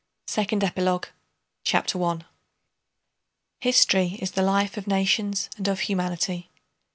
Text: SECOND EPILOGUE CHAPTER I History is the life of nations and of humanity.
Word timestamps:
SECOND 0.25 0.63
EPILOGUE 0.63 1.09
CHAPTER 1.63 2.03
I 2.03 2.21
History 3.59 4.17
is 4.19 4.31
the 4.31 4.41
life 4.41 4.75
of 4.75 4.87
nations 4.87 5.47
and 5.57 5.67
of 5.67 5.81
humanity. 5.81 6.49